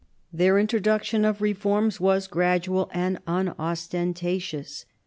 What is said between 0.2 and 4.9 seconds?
Their introduction of reforms was gradual and un ostentatious.